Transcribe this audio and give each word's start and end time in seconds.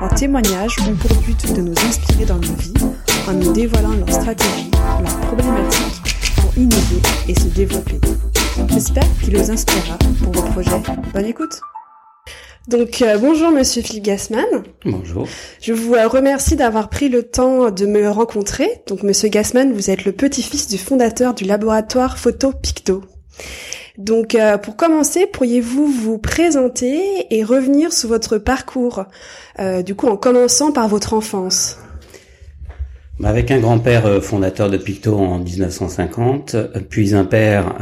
leurs 0.00 0.14
témoignages 0.14 0.76
ont 0.88 0.94
pour 0.96 1.14
but 1.22 1.54
de 1.54 1.60
nous 1.60 1.74
inspirer 1.86 2.24
dans 2.24 2.36
nos 2.36 2.54
vies 2.58 2.72
en 3.28 3.32
nous 3.34 3.52
dévoilant 3.52 3.92
leurs 3.92 4.12
stratégies, 4.12 4.70
leurs 5.02 5.20
problématiques 5.20 6.16
pour 6.36 6.56
innover 6.56 7.00
et 7.28 7.34
se 7.34 7.48
développer. 7.48 8.00
J'espère 8.70 9.04
qu'il 9.22 9.36
vous 9.36 9.50
inspirera 9.50 9.98
pour 10.22 10.32
vos 10.32 10.50
projets. 10.50 10.82
Bonne 11.12 11.26
écoute 11.26 11.60
donc 12.68 13.00
euh, 13.02 13.16
bonjour 13.16 13.50
Monsieur 13.50 13.82
Philippe 13.82 14.04
Gassman. 14.04 14.44
Bonjour. 14.84 15.26
Je 15.60 15.72
vous 15.72 15.94
euh, 15.94 16.06
remercie 16.06 16.56
d'avoir 16.56 16.88
pris 16.88 17.08
le 17.08 17.24
temps 17.24 17.70
de 17.70 17.86
me 17.86 18.08
rencontrer. 18.08 18.82
Donc 18.86 19.02
Monsieur 19.02 19.28
Gassman, 19.28 19.72
vous 19.72 19.90
êtes 19.90 20.04
le 20.04 20.12
petit-fils 20.12 20.68
du 20.68 20.76
fondateur 20.76 21.34
du 21.34 21.44
laboratoire 21.44 22.18
Photo 22.18 22.52
Picto. 22.52 23.02
Donc 24.00 24.34
euh, 24.34 24.56
pour 24.56 24.76
commencer, 24.76 25.26
pourriez-vous 25.26 25.86
vous 25.86 26.16
présenter 26.16 27.26
et 27.30 27.44
revenir 27.44 27.92
sur 27.92 28.08
votre 28.08 28.38
parcours, 28.38 29.04
euh, 29.58 29.82
du 29.82 29.94
coup 29.94 30.08
en 30.08 30.16
commençant 30.16 30.72
par 30.72 30.88
votre 30.88 31.12
enfance? 31.12 31.78
Bah, 33.18 33.28
Avec 33.28 33.50
un 33.50 33.60
grand-père 33.60 34.06
euh, 34.06 34.22
fondateur 34.22 34.70
de 34.70 34.78
Picto 34.78 35.18
en 35.18 35.38
1950, 35.38 36.56
puis 36.88 37.14
un 37.14 37.26
père 37.26 37.74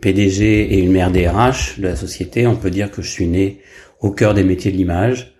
PDG 0.00 0.74
et 0.74 0.78
une 0.78 0.92
mère 0.92 1.10
DRH 1.10 1.78
de 1.78 1.88
la 1.88 1.96
société, 1.96 2.46
on 2.46 2.56
peut 2.56 2.70
dire 2.70 2.90
que 2.90 3.02
je 3.02 3.10
suis 3.10 3.26
né 3.26 3.60
au 4.00 4.10
cœur 4.10 4.32
des 4.32 4.42
métiers 4.44 4.72
de 4.72 4.78
l'image. 4.78 5.34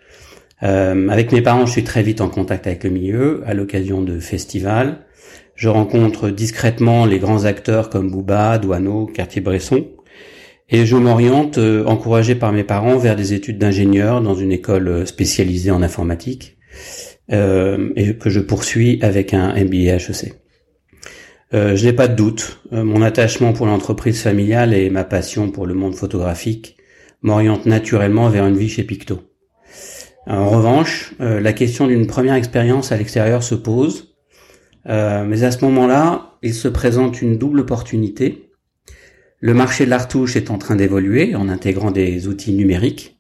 avec 0.61 1.33
mes 1.33 1.41
parents, 1.41 1.65
je 1.65 1.73
suis 1.73 1.85
très 1.85 2.03
vite 2.03 2.21
en 2.21 2.29
contact 2.29 2.67
avec 2.67 2.85
le 2.85 2.91
milieu, 2.91 3.43
à 3.47 3.55
l'occasion 3.55 4.03
de 4.03 4.21
festivals. 4.21 4.99
Je 5.61 5.69
rencontre 5.69 6.31
discrètement 6.31 7.05
les 7.05 7.19
grands 7.19 7.45
acteurs 7.45 7.91
comme 7.91 8.11
Bouba, 8.11 8.57
Douaneau, 8.57 9.05
Cartier-Bresson, 9.05 9.89
et 10.71 10.87
je 10.87 10.97
m'oriente, 10.97 11.59
euh, 11.59 11.85
encouragé 11.85 12.35
par 12.35 12.51
mes 12.51 12.65
parents, 12.65 12.97
vers 12.97 13.15
des 13.15 13.35
études 13.35 13.59
d'ingénieur 13.59 14.23
dans 14.23 14.35
une 14.35 14.53
école 14.53 14.89
euh, 14.89 15.05
spécialisée 15.05 15.71
en 15.71 15.83
informatique, 15.83 16.57
euh, 17.31 17.91
et 17.95 18.17
que 18.17 18.31
je 18.31 18.41
poursuis 18.41 19.01
avec 19.03 19.35
un 19.35 19.53
MBA 19.53 19.97
HEC. 19.97 20.33
Euh, 21.53 21.77
je 21.77 21.85
n'ai 21.85 21.93
pas 21.93 22.09
de 22.09 22.15
doute, 22.15 22.63
mon 22.73 23.03
attachement 23.03 23.53
pour 23.53 23.67
l'entreprise 23.67 24.23
familiale 24.23 24.73
et 24.73 24.89
ma 24.89 25.05
passion 25.05 25.51
pour 25.51 25.67
le 25.67 25.75
monde 25.75 25.95
photographique 25.95 26.79
m'orientent 27.21 27.67
naturellement 27.67 28.31
vers 28.31 28.47
une 28.47 28.57
vie 28.57 28.71
chez 28.71 28.85
Picto. 28.85 29.21
En 30.27 30.49
revanche, 30.49 31.13
la 31.19 31.53
question 31.53 31.87
d'une 31.87 32.07
première 32.07 32.35
expérience 32.35 32.93
à 32.93 32.97
l'extérieur 32.97 33.43
se 33.43 33.55
pose, 33.55 34.10
euh, 34.89 35.25
mais 35.25 35.43
à 35.45 35.51
ce 35.51 35.65
moment-là, 35.65 36.39
il 36.43 36.55
se 36.55 36.69
présente 36.69 37.23
une 37.23 37.37
double 37.37 37.61
opportunité. 37.61 38.51
Le 39.41 39.55
marché 39.55 39.85
de 39.85 39.91
la 39.91 39.99
retouche 39.99 40.37
est 40.37 40.51
en 40.51 40.59
train 40.59 40.77
d'évoluer 40.77 41.35
en 41.35 41.49
intégrant 41.49 41.91
des 41.91 42.29
outils 42.29 42.53
numériques. 42.53 43.19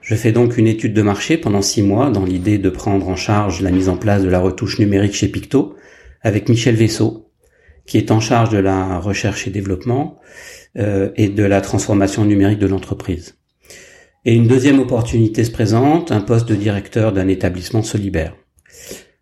Je 0.00 0.14
fais 0.14 0.32
donc 0.32 0.58
une 0.58 0.66
étude 0.66 0.92
de 0.92 1.02
marché 1.02 1.38
pendant 1.38 1.62
six 1.62 1.82
mois 1.82 2.10
dans 2.10 2.24
l'idée 2.24 2.58
de 2.58 2.68
prendre 2.68 3.08
en 3.08 3.16
charge 3.16 3.62
la 3.62 3.70
mise 3.70 3.88
en 3.88 3.96
place 3.96 4.22
de 4.22 4.28
la 4.28 4.40
retouche 4.40 4.78
numérique 4.78 5.14
chez 5.14 5.28
Picto 5.28 5.76
avec 6.20 6.48
Michel 6.48 6.74
Vaisseau, 6.74 7.30
qui 7.86 7.96
est 7.96 8.10
en 8.10 8.20
charge 8.20 8.50
de 8.50 8.58
la 8.58 8.98
recherche 8.98 9.46
et 9.46 9.50
développement 9.50 10.20
euh, 10.76 11.10
et 11.16 11.28
de 11.28 11.44
la 11.44 11.60
transformation 11.60 12.24
numérique 12.24 12.58
de 12.58 12.66
l'entreprise. 12.66 13.36
Et 14.26 14.34
une 14.34 14.46
deuxième 14.48 14.78
opportunité 14.78 15.44
se 15.44 15.50
présente, 15.50 16.12
un 16.12 16.20
poste 16.20 16.48
de 16.48 16.54
directeur 16.54 17.12
d'un 17.12 17.28
établissement 17.28 17.82
solibère. 17.82 18.34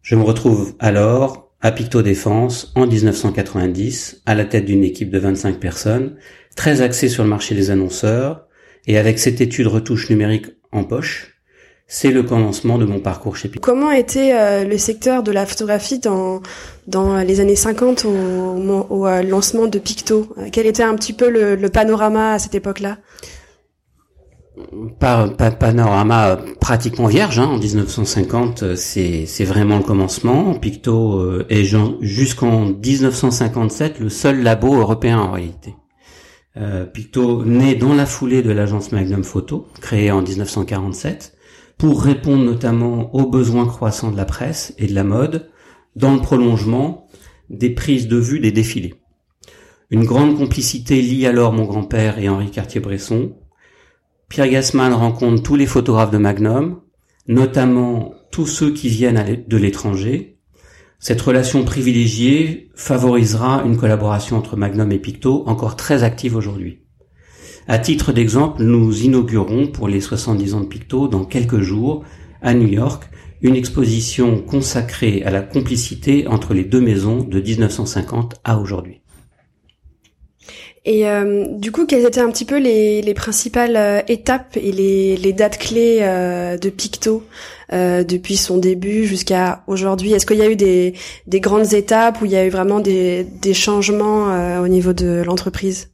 Je 0.01 0.15
me 0.15 0.23
retrouve 0.23 0.75
alors 0.79 1.52
à 1.63 1.71
Picto 1.71 2.03
Défense 2.03 2.73
en 2.75 2.87
1990 2.87 4.23
à 4.27 4.35
la 4.35 4.45
tête 4.45 4.65
d'une 4.65 4.83
équipe 4.83 5.11
de 5.11 5.19
25 5.19 5.59
personnes, 5.59 6.17
très 6.57 6.83
axée 6.83 7.09
sur 7.09 7.23
le 7.23 7.31
marché 7.31 7.55
des 7.55 7.71
annonceurs, 7.71 8.47
et 8.87 8.99
avec 8.99 9.21
cette 9.21 9.41
étude 9.41 9.69
retouche 9.69 10.11
numérique 10.11 10.47
en 10.73 10.83
poche, 10.83 11.37
c'est 11.87 12.11
le 12.11 12.25
commencement 12.25 12.79
de 12.79 12.85
mon 12.85 12.99
parcours 12.99 13.37
chez 13.37 13.49
Picto. 13.49 13.65
Comment 13.65 13.93
était 13.93 14.33
euh, 14.35 14.65
le 14.65 14.77
secteur 14.77 15.23
de 15.23 15.31
la 15.31 15.47
photographie 15.47 16.01
dans, 16.01 16.41
dans 16.89 17.19
les 17.19 17.39
années 17.39 17.55
50 17.55 18.07
au, 18.07 19.07
euh, 19.07 19.23
lancement 19.23 19.67
de 19.69 19.79
Picto? 19.79 20.35
Quel 20.51 20.67
était 20.67 20.83
un 20.83 20.95
petit 20.97 21.13
peu 21.13 21.31
le, 21.31 21.55
le 21.55 21.69
panorama 21.69 22.33
à 22.33 22.39
cette 22.39 22.55
époque-là? 22.55 22.99
Panorama 24.99 26.39
pratiquement 26.61 27.07
vierge. 27.07 27.39
Hein, 27.39 27.47
en 27.47 27.59
1950, 27.59 28.63
euh, 28.63 28.77
c'est, 28.77 29.45
vraiment 29.45 29.79
le 29.79 29.83
commencement. 29.83 30.55
Picto 30.55 31.19
euh, 31.19 31.47
est 31.49 31.65
jusqu'en 32.01 32.67
1957 32.67 33.99
le 33.99 34.09
seul 34.09 34.43
labo 34.43 34.75
européen 34.75 35.19
en 35.19 35.33
réalité. 35.33 35.75
Euh, 36.59 36.85
Picto 36.85 37.45
naît 37.45 37.75
dans 37.75 37.95
la 37.95 38.05
foulée 38.05 38.43
de 38.43 38.51
l'agence 38.51 38.93
Magnum 38.93 39.25
Photo, 39.25 39.69
créée 39.81 40.11
en 40.11 40.23
1947, 40.23 41.35
pour 41.79 42.03
répondre 42.03 42.45
notamment 42.45 43.15
aux 43.15 43.27
besoins 43.27 43.67
croissants 43.67 44.11
de 44.11 44.17
la 44.17 44.27
presse 44.27 44.75
et 44.79 44.87
de 44.87 44.95
la 44.95 45.05
mode, 45.05 45.49
dans 45.97 46.15
le 46.15 46.21
prolongement 46.21 47.07
des 47.49 47.71
prises 47.71 48.07
de 48.07 48.17
vue 48.17 48.41
des 48.41 48.53
défilés. 48.53 48.95
Une 49.91 50.05
grande 50.05 50.37
complicité 50.37 51.03
lie 51.03 51.27
alors 51.27 51.53
mon 51.53 51.65
grand-père 51.65 52.19
et 52.19 52.29
Henri 52.29 52.51
Cartier-Bresson, 52.51 53.33
Pierre 54.33 54.49
Gassman 54.49 54.95
rencontre 54.95 55.43
tous 55.43 55.57
les 55.57 55.67
photographes 55.67 56.11
de 56.11 56.17
Magnum, 56.17 56.81
notamment 57.29 58.15
tous 58.31 58.47
ceux 58.47 58.73
qui 58.73 58.89
viennent 58.89 59.45
de 59.47 59.57
l'étranger. 59.59 60.39
Cette 60.99 61.21
relation 61.21 61.65
privilégiée 61.65 62.71
favorisera 62.75 63.63
une 63.67 63.77
collaboration 63.77 64.39
entre 64.39 64.57
Magnum 64.57 64.91
et 64.91 64.99
Picto 64.99 65.45
encore 65.47 65.77
très 65.77 66.03
active 66.03 66.35
aujourd'hui. 66.35 66.79
À 67.69 67.79
titre 67.79 68.15
d'exemple, 68.15 68.63
nous 68.63 69.03
inaugurons 69.03 69.67
pour 69.67 69.87
les 69.87 70.01
70 70.01 70.55
ans 70.55 70.61
de 70.61 70.67
Picto 70.67 71.09
dans 71.09 71.27
quelques 71.27 71.61
jours 71.61 72.03
à 72.41 72.55
New 72.55 72.69
York 72.69 73.11
une 73.43 73.55
exposition 73.55 74.41
consacrée 74.41 75.23
à 75.25 75.31
la 75.31 75.43
complicité 75.43 76.27
entre 76.27 76.55
les 76.55 76.65
deux 76.65 76.81
maisons 76.81 77.23
de 77.23 77.39
1950 77.39 78.37
à 78.45 78.59
aujourd'hui. 78.59 79.02
Et 80.85 81.09
euh, 81.09 81.47
du 81.49 81.71
coup, 81.71 81.87
quelles 81.87 82.05
étaient 82.05 82.21
un 82.21 82.31
petit 82.31 82.45
peu 82.45 82.59
les, 82.59 83.03
les 83.03 83.15
principales 83.15 83.77
euh, 83.77 84.01
étapes 84.09 84.57
et 84.57 84.73
les, 84.73 85.33
dates 85.33 85.59
clés 85.59 85.99
euh, 86.01 86.59
de 86.59 86.71
Picto 86.71 87.25
depuis 87.71 88.37
son 88.37 88.59
début 88.59 89.07
jusqu'à 89.07 89.63
aujourd'hui? 89.67 90.13
Est-ce 90.13 90.27
qu'il 90.27 90.37
y 90.37 90.43
a 90.43 90.51
eu 90.51 90.57
des, 90.57 90.95
des 91.27 91.41
grandes 91.41 91.73
étapes 91.73 92.21
où 92.21 92.27
il 92.27 92.33
y 92.33 92.37
a 92.37 92.45
eu 92.45 92.51
vraiment 92.51 92.81
des, 92.81 93.27
changements 93.55 94.61
au 94.61 94.69
niveau 94.69 94.93
de 94.93 95.23
l'entreprise? 95.25 95.91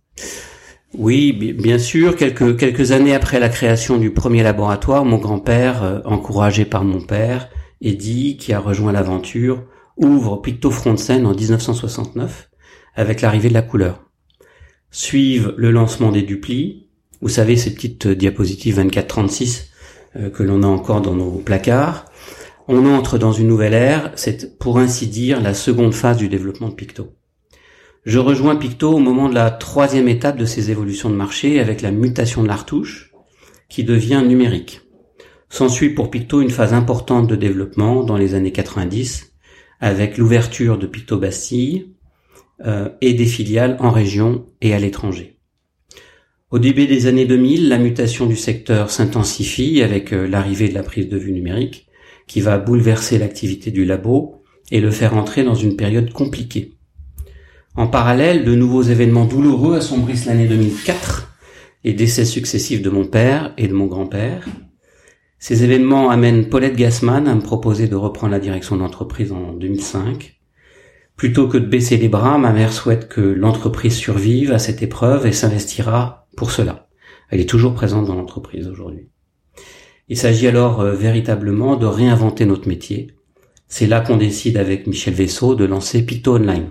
Oui, 0.95 1.33
bien 1.33 1.79
sûr. 1.79 2.17
Quelques 2.17 2.59
quelques 2.59 2.91
années 2.91 3.15
après 3.15 3.39
la 3.39 3.49
création 3.49 3.97
du 3.97 4.11
premier 4.11 4.43
laboratoire, 4.43 5.05
mon 5.05 5.19
grand-père, 5.19 6.03
encouragé 6.05 6.65
par 6.65 6.83
mon 6.83 7.01
père, 7.01 7.49
Eddie, 7.81 8.39
qui 8.39 8.53
a 8.53 8.59
rejoint 8.59 8.91
l'aventure, 8.91 9.63
ouvre 9.97 10.39
Picto 10.39 10.73
Scène 10.97 11.27
en 11.27 11.35
1969 11.35 12.49
avec 12.97 13.21
l'arrivée 13.21 13.51
de 13.51 13.55
la 13.55 13.63
couleur 13.63 14.08
suivent 14.91 15.55
le 15.57 15.71
lancement 15.71 16.13
des 16.13 16.23
duplis. 16.23 16.87
Vous 17.21 17.29
savez, 17.29 17.57
ces 17.57 17.75
petites 17.75 18.09
diapositives 18.09 18.79
24-36 18.81 19.65
euh, 20.17 20.31
que 20.31 20.43
l'on 20.43 20.63
a 20.63 20.67
encore 20.67 21.01
dans 21.01 21.15
nos 21.15 21.39
placards. 21.39 22.07
On 22.67 22.87
entre 22.87 23.19
dans 23.19 23.33
une 23.33 23.49
nouvelle 23.49 23.75
ère, 23.75 24.13
c'est 24.15 24.59
pour 24.59 24.79
ainsi 24.79 25.07
dire 25.07 25.41
la 25.41 25.55
seconde 25.55 25.95
phase 25.95 26.19
du 26.19 26.29
développement 26.29 26.69
de 26.69 26.75
Picto. 26.75 27.15
Je 28.05 28.19
rejoins 28.19 28.57
Picto 28.57 28.93
au 28.93 28.99
moment 28.99 29.29
de 29.29 29.35
la 29.35 29.51
troisième 29.51 30.09
étape 30.09 30.37
de 30.37 30.45
ces 30.45 30.71
évolutions 30.71 31.11
de 31.11 31.15
marché 31.15 31.61
avec 31.61 31.83
la 31.83 31.91
mutation 31.91 32.43
de 32.43 32.49
la 32.49 32.57
retouche 32.57 33.13
qui 33.69 33.85
devient 33.85 34.23
numérique. 34.27 34.83
S'ensuit 35.51 35.91
pour 35.91 36.11
Picto 36.11 36.41
une 36.41 36.51
phase 36.51 36.75
importante 36.75 37.27
de 37.27 37.37
développement 37.37 38.05
dans 38.05 38.17
les 38.17 38.35
années 38.35 38.53
90 38.53 39.33
avec 39.81 40.19
l'ouverture 40.19 40.79
de 40.79 40.87
Picto 40.87 41.19
Bastille, 41.19 41.95
et 42.61 43.15
des 43.15 43.27
filiales 43.27 43.77
en 43.79 43.91
région 43.91 44.47
et 44.61 44.75
à 44.75 44.79
l'étranger. 44.79 45.39
Au 46.51 46.59
début 46.59 46.87
des 46.87 47.07
années 47.07 47.27
2000, 47.27 47.69
la 47.69 47.77
mutation 47.77 48.25
du 48.25 48.35
secteur 48.35 48.91
s'intensifie 48.91 49.83
avec 49.83 50.15
euh, 50.15 50.27
l'arrivée 50.27 50.71
de 50.71 50.75
la 50.75 50.83
prise 50.83 51.11
de 51.11 51.19
vue 51.19 51.33
numérique 51.33 51.89
qui 52.27 52.41
va 52.41 52.57
bouleverser 52.57 53.19
l'activité 53.19 53.71
du 53.71 53.85
labo 53.85 54.43
et 54.71 54.81
le 54.81 54.91
faire 54.91 55.15
entrer 55.15 55.45
dans 55.45 55.55
une 55.55 55.77
période 55.77 56.11
compliquée. 56.11 56.79
En 57.75 57.87
parallèle, 57.87 58.47
de 58.47 58.55
nouveaux 58.55 58.83
événements 58.83 59.27
douloureux 59.27 59.77
assombrissent 59.77 60.25
l'année 60.25 60.47
2004, 60.47 61.35
les 61.85 61.93
décès 61.93 62.25
successifs 62.25 62.81
de 62.81 62.89
mon 62.89 63.05
père 63.05 63.53
et 63.59 63.69
de 63.69 63.75
mon 63.75 63.87
grand-père. 63.87 64.49
Ces 65.39 65.65
événements 65.65 66.09
amènent 66.09 66.49
Paulette 66.49 66.77
Gassman 66.77 67.29
à 67.29 67.35
me 67.35 67.43
proposer 67.43 67.89
de 67.89 67.95
reprendre 67.95 68.33
la 68.33 68.41
direction 68.41 68.75
de 68.75 68.81
l'entreprise 68.81 69.33
en 69.33 69.53
2005. 69.53 70.38
Plutôt 71.19 71.49
que 71.49 71.59
de 71.59 71.67
baisser 71.67 71.97
les 71.97 72.09
bras, 72.09 72.39
ma 72.39 72.53
mère 72.53 72.73
souhaite 72.73 73.09
que 73.09 73.21
l'entreprise 73.21 73.97
survive 73.97 74.53
à 74.53 74.61
cette 74.61 74.85
épreuve 74.85 75.27
et 75.27 75.33
s'investira 75.33 76.29
pour 76.37 76.53
cela. 76.53 76.89
Elle 77.29 77.41
est 77.41 77.49
toujours 77.49 77.75
présente 77.75 78.07
dans 78.07 78.15
l'entreprise 78.15 78.69
aujourd'hui. 78.69 79.09
Il 80.09 80.17
s'agit 80.17 80.47
alors 80.47 80.81
euh, 80.81 80.95
véritablement 80.95 81.75
de 81.75 81.87
réinventer 81.87 82.47
notre 82.47 82.69
métier. 82.69 83.09
C'est 83.67 83.89
là 83.89 84.01
qu'on 84.01 84.17
décide 84.17 84.57
avec 84.57 84.87
Michel 84.87 85.13
Vaisseau 85.13 85.57
de 85.57 85.65
lancer 85.65 86.07
Picto 86.07 86.37
Online. 86.37 86.69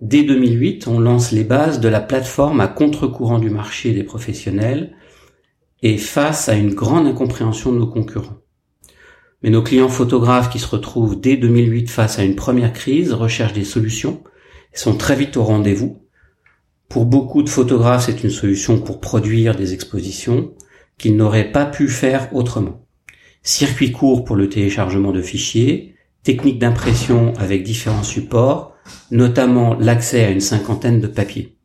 Dès 0.00 0.24
2008, 0.24 0.88
on 0.88 0.98
lance 0.98 1.30
les 1.30 1.44
bases 1.44 1.78
de 1.78 1.88
la 1.88 2.00
plateforme 2.00 2.60
à 2.60 2.66
contre-courant 2.66 3.38
du 3.38 3.50
marché 3.50 3.92
des 3.92 4.02
professionnels 4.02 4.96
et 5.80 5.96
face 5.96 6.48
à 6.48 6.54
une 6.54 6.74
grande 6.74 7.06
incompréhension 7.06 7.70
de 7.70 7.78
nos 7.78 7.86
concurrents. 7.86 8.41
Mais 9.42 9.50
nos 9.50 9.62
clients 9.62 9.88
photographes 9.88 10.50
qui 10.50 10.58
se 10.58 10.68
retrouvent 10.68 11.20
dès 11.20 11.36
2008 11.36 11.90
face 11.90 12.18
à 12.18 12.24
une 12.24 12.36
première 12.36 12.72
crise 12.72 13.12
recherchent 13.12 13.52
des 13.52 13.64
solutions 13.64 14.22
et 14.72 14.76
sont 14.76 14.96
très 14.96 15.16
vite 15.16 15.36
au 15.36 15.42
rendez-vous. 15.42 16.02
Pour 16.88 17.06
beaucoup 17.06 17.42
de 17.42 17.48
photographes, 17.48 18.06
c'est 18.06 18.22
une 18.22 18.30
solution 18.30 18.78
pour 18.78 19.00
produire 19.00 19.56
des 19.56 19.72
expositions 19.72 20.52
qu'ils 20.98 21.16
n'auraient 21.16 21.50
pas 21.50 21.64
pu 21.64 21.88
faire 21.88 22.34
autrement. 22.34 22.86
Circuit 23.42 23.90
court 23.90 24.24
pour 24.24 24.36
le 24.36 24.48
téléchargement 24.48 25.10
de 25.10 25.22
fichiers, 25.22 25.94
technique 26.22 26.58
d'impression 26.58 27.32
avec 27.38 27.64
différents 27.64 28.04
supports, 28.04 28.76
notamment 29.10 29.74
l'accès 29.74 30.24
à 30.24 30.30
une 30.30 30.40
cinquantaine 30.40 31.00
de 31.00 31.06
papiers. 31.08 31.56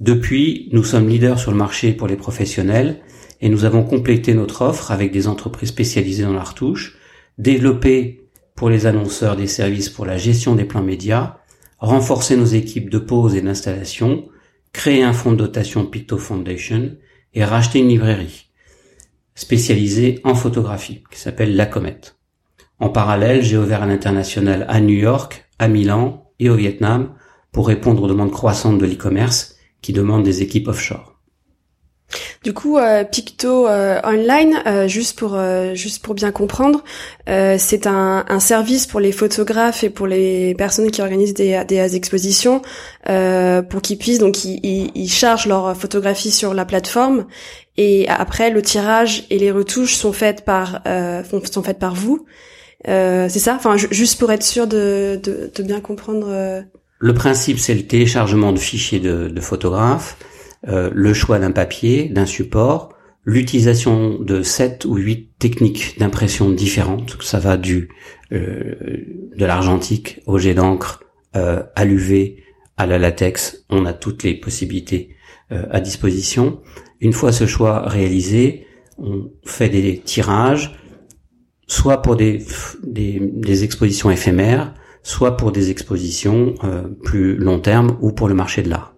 Depuis, 0.00 0.68
nous 0.72 0.84
sommes 0.84 1.08
leaders 1.08 1.38
sur 1.38 1.50
le 1.50 1.56
marché 1.56 1.92
pour 1.92 2.06
les 2.06 2.16
professionnels 2.16 3.00
et 3.44 3.50
nous 3.50 3.66
avons 3.66 3.82
complété 3.82 4.32
notre 4.32 4.62
offre 4.62 4.90
avec 4.90 5.12
des 5.12 5.28
entreprises 5.28 5.68
spécialisées 5.68 6.22
dans 6.22 6.32
la 6.32 6.42
retouche, 6.42 6.96
développé 7.36 8.26
pour 8.54 8.70
les 8.70 8.86
annonceurs 8.86 9.36
des 9.36 9.46
services 9.46 9.90
pour 9.90 10.06
la 10.06 10.16
gestion 10.16 10.54
des 10.54 10.64
plans 10.64 10.82
médias, 10.82 11.36
renforcé 11.78 12.38
nos 12.38 12.46
équipes 12.46 12.88
de 12.88 12.98
pause 12.98 13.34
et 13.34 13.42
d'installation, 13.42 14.30
créé 14.72 15.02
un 15.02 15.12
fonds 15.12 15.32
de 15.32 15.36
dotation 15.36 15.84
Picto 15.84 16.16
Foundation 16.16 16.96
et 17.34 17.44
racheté 17.44 17.80
une 17.80 17.88
librairie 17.88 18.46
spécialisée 19.34 20.22
en 20.24 20.34
photographie 20.34 21.04
qui 21.10 21.20
s'appelle 21.20 21.54
La 21.54 21.66
Comète. 21.66 22.16
En 22.78 22.88
parallèle, 22.88 23.42
j'ai 23.42 23.58
ouvert 23.58 23.82
un 23.82 23.90
international 23.90 24.64
à 24.70 24.80
New 24.80 24.96
York, 24.96 25.44
à 25.58 25.68
Milan 25.68 26.30
et 26.38 26.48
au 26.48 26.54
Vietnam 26.54 27.14
pour 27.52 27.68
répondre 27.68 28.04
aux 28.04 28.08
demandes 28.08 28.32
croissantes 28.32 28.78
de 28.78 28.86
l'e-commerce 28.86 29.56
qui 29.82 29.92
demandent 29.92 30.24
des 30.24 30.40
équipes 30.40 30.68
offshore. 30.68 31.13
Du 32.44 32.52
coup, 32.52 32.76
euh, 32.76 33.04
Picto 33.04 33.66
euh, 33.66 33.98
Online, 34.04 34.62
euh, 34.66 34.86
juste 34.86 35.18
pour 35.18 35.38
juste 35.72 36.04
pour 36.04 36.14
bien 36.14 36.30
comprendre, 36.30 36.84
c'est 37.26 37.86
un, 37.86 38.26
un, 38.28 38.38
service 38.38 38.86
pour 38.86 39.00
les 39.00 39.12
photographes 39.12 39.82
et 39.82 39.88
pour 39.88 40.06
les 40.06 40.54
personnes 40.54 40.90
qui 40.90 41.00
organisent 41.00 41.32
des, 41.32 41.64
des 41.66 41.96
expositions 41.96 42.60
pour 43.06 43.82
qu'ils 43.82 43.98
puissent 43.98 44.18
donc 44.18 44.44
ils, 44.44 44.90
ils, 44.94 45.08
chargent 45.08 45.46
leurs 45.46 45.74
photographies 45.74 46.30
sur 46.30 46.52
la 46.52 46.66
plateforme 46.66 47.26
et 47.78 48.06
après 48.08 48.50
le 48.50 48.60
tirage 48.60 49.24
et 49.30 49.38
les 49.38 49.50
retouches 49.50 49.94
sont 49.94 50.12
faites 50.12 50.44
par 50.44 50.82
sont 51.50 51.62
faites 51.62 51.78
par 51.78 51.94
vous. 51.94 52.26
c'est 52.84 53.28
ça? 53.30 53.54
Enfin, 53.56 53.76
juste 53.76 54.18
pour 54.18 54.30
être 54.30 54.44
sûr 54.44 54.66
de, 54.66 55.18
de, 55.22 55.50
de 55.54 55.62
bien 55.62 55.80
comprendre. 55.80 56.62
Le 56.98 57.14
principe, 57.14 57.58
c'est 57.58 57.74
le 57.74 57.86
téléchargement 57.86 58.52
de 58.52 58.58
fichiers 58.58 59.00
de, 59.00 59.28
de 59.28 59.40
photographes 59.40 60.16
euh, 60.68 60.90
le 60.92 61.12
choix 61.12 61.38
d'un 61.38 61.50
papier, 61.50 62.08
d'un 62.08 62.26
support, 62.26 62.94
l'utilisation 63.24 64.18
de 64.18 64.42
sept 64.42 64.84
ou 64.84 64.96
huit 64.96 65.30
techniques 65.38 65.98
d'impression 65.98 66.50
différentes. 66.50 67.16
Ça 67.22 67.38
va 67.38 67.56
du 67.56 67.88
euh, 68.32 68.74
de 69.36 69.44
l'argentique 69.44 70.20
au 70.26 70.38
jet 70.38 70.54
d'encre, 70.54 71.02
euh, 71.36 71.62
à 71.74 71.84
l'UV, 71.84 72.42
à 72.76 72.86
la 72.86 72.98
latex. 72.98 73.64
On 73.68 73.84
a 73.84 73.92
toutes 73.92 74.22
les 74.22 74.34
possibilités 74.34 75.10
à 75.50 75.78
disposition. 75.78 76.62
Une 77.00 77.12
fois 77.12 77.30
ce 77.30 77.46
choix 77.46 77.86
réalisé, 77.86 78.66
on 78.98 79.30
fait 79.44 79.68
des 79.68 79.98
tirages, 79.98 80.74
soit 81.68 82.02
pour 82.02 82.16
des, 82.16 82.44
des 82.82 83.62
expositions 83.62 84.10
éphémères, 84.10 84.74
soit 85.02 85.36
pour 85.36 85.52
des 85.52 85.70
expositions 85.70 86.54
plus 87.04 87.36
long 87.36 87.60
terme 87.60 87.98
ou 88.00 88.10
pour 88.10 88.26
le 88.26 88.34
marché 88.34 88.62
de 88.62 88.70
l'art. 88.70 88.93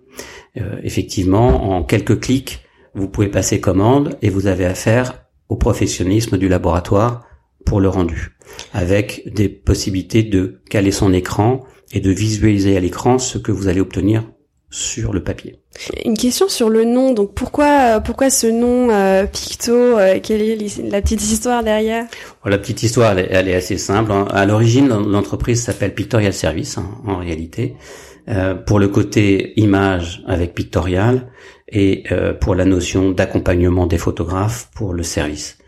Euh, 0.58 0.76
effectivement, 0.82 1.76
en 1.76 1.82
quelques 1.82 2.20
clics, 2.20 2.60
vous 2.94 3.08
pouvez 3.08 3.28
passer 3.28 3.60
commande 3.60 4.16
et 4.22 4.30
vous 4.30 4.46
avez 4.46 4.64
affaire 4.64 5.26
au 5.48 5.56
professionnalisme 5.56 6.38
du 6.38 6.48
laboratoire 6.48 7.26
pour 7.64 7.80
le 7.80 7.88
rendu, 7.88 8.36
avec 8.72 9.22
des 9.32 9.48
possibilités 9.48 10.22
de 10.22 10.60
caler 10.70 10.92
son 10.92 11.12
écran 11.12 11.64
et 11.92 12.00
de 12.00 12.10
visualiser 12.10 12.76
à 12.76 12.80
l'écran 12.80 13.18
ce 13.18 13.38
que 13.38 13.52
vous 13.52 13.68
allez 13.68 13.80
obtenir 13.80 14.24
sur 14.70 15.12
le 15.12 15.22
papier. 15.22 15.60
Une 16.04 16.16
question 16.16 16.48
sur 16.48 16.68
le 16.68 16.84
nom. 16.84 17.12
Donc 17.12 17.34
pourquoi 17.34 18.00
pourquoi 18.00 18.30
ce 18.30 18.46
nom 18.46 18.90
euh, 18.90 19.24
Picto 19.26 19.72
euh, 19.72 20.18
Quelle 20.22 20.42
est 20.42 20.82
la 20.90 21.00
petite 21.00 21.22
histoire 21.22 21.62
derrière? 21.62 22.06
La 22.44 22.58
petite 22.58 22.82
histoire, 22.82 23.16
elle 23.16 23.48
est, 23.48 23.54
assez 23.54 23.78
simple. 23.78 24.12
Hein. 24.12 24.26
À 24.30 24.44
l'origine, 24.44 24.88
l'entreprise 24.88 25.62
s'appelle 25.62 25.94
Pictorial 25.94 26.32
Service 26.32 26.78
hein, 26.78 26.88
en 27.06 27.18
réalité. 27.18 27.76
Euh, 28.28 28.54
pour 28.54 28.80
le 28.80 28.88
côté 28.88 29.52
image 29.60 30.24
avec 30.26 30.52
pictorial 30.52 31.28
et 31.68 32.02
euh, 32.10 32.34
pour 32.34 32.56
la 32.56 32.64
notion 32.64 33.12
d'accompagnement 33.12 33.86
des 33.86 33.98
photographes 33.98 34.68
pour 34.74 34.94
le 34.94 35.04
service. 35.04 35.58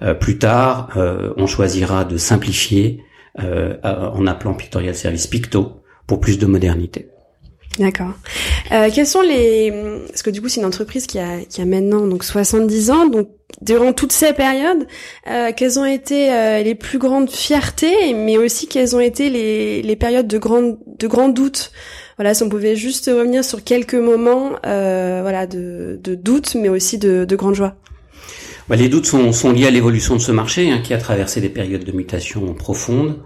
Euh, 0.00 0.14
plus 0.14 0.38
tard, 0.38 0.90
on 1.36 1.48
choisira 1.48 2.04
de 2.04 2.16
simplifier 2.16 3.02
en 3.36 4.26
appelant 4.28 4.54
Pictorial 4.54 4.94
Service 4.94 5.26
Picto 5.26 5.80
pour 6.06 6.20
plus 6.20 6.38
de 6.38 6.46
modernité. 6.46 7.08
D'accord. 7.80 8.12
Euh, 8.70 8.90
quels 8.94 9.06
sont 9.06 9.22
les 9.22 9.72
parce 10.06 10.22
que 10.22 10.30
du 10.30 10.40
coup 10.40 10.48
c'est 10.48 10.60
une 10.60 10.66
entreprise 10.66 11.08
qui 11.08 11.18
a 11.18 11.40
qui 11.40 11.60
a 11.60 11.64
maintenant 11.64 12.06
donc 12.06 12.22
70 12.22 12.90
ans 12.92 13.06
donc 13.06 13.28
durant 13.62 13.92
toutes 13.92 14.12
ces 14.12 14.32
périodes 14.32 14.86
euh, 15.28 15.50
quelles 15.56 15.80
ont 15.80 15.84
été 15.84 16.28
les 16.62 16.76
plus 16.76 16.98
grandes 16.98 17.30
fiertés 17.30 18.14
mais 18.14 18.38
aussi 18.38 18.68
quelles 18.68 18.94
ont 18.94 19.00
été 19.00 19.28
les 19.28 19.82
les 19.82 19.96
périodes 19.96 20.28
de 20.28 20.38
grands 20.38 20.76
de 20.86 21.06
grands 21.08 21.28
doutes 21.28 21.72
voilà, 22.16 22.34
si 22.34 22.42
on 22.42 22.48
pouvait 22.48 22.76
juste 22.76 23.06
revenir 23.06 23.44
sur 23.44 23.64
quelques 23.64 23.94
moments, 23.94 24.52
euh, 24.66 25.20
voilà, 25.22 25.46
de, 25.46 25.98
de 26.02 26.14
doute, 26.14 26.54
mais 26.54 26.68
aussi 26.68 26.98
de, 26.98 27.24
de 27.24 27.36
grande 27.36 27.54
joie. 27.54 27.76
Bah, 28.68 28.76
les 28.76 28.88
doutes 28.88 29.06
sont, 29.06 29.52
liés 29.52 29.66
à 29.66 29.70
l'évolution 29.70 30.16
de 30.16 30.20
ce 30.20 30.32
marché 30.32 30.70
hein, 30.70 30.80
qui 30.82 30.94
a 30.94 30.98
traversé 30.98 31.40
des 31.40 31.50
périodes 31.50 31.84
de 31.84 31.92
mutation 31.92 32.54
profondes. 32.54 33.20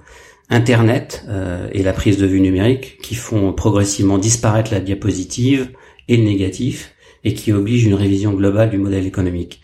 Internet 0.50 1.24
euh, 1.28 1.68
et 1.72 1.82
la 1.82 1.92
prise 1.92 2.16
de 2.16 2.26
vue 2.26 2.40
numérique 2.40 2.98
qui 3.02 3.14
font 3.14 3.52
progressivement 3.52 4.18
disparaître 4.18 4.72
la 4.72 4.80
diapositive 4.80 5.68
et 6.08 6.16
le 6.16 6.24
négatif 6.24 6.94
et 7.22 7.34
qui 7.34 7.52
obligent 7.52 7.84
une 7.84 7.94
révision 7.94 8.32
globale 8.32 8.70
du 8.70 8.78
modèle 8.78 9.06
économique. 9.06 9.60